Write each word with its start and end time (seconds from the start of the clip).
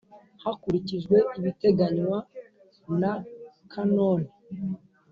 hakurikijwe 0.43 1.17
ibiteganywa 1.37 2.17
na 2.99 3.11
Kanoni 3.71 4.29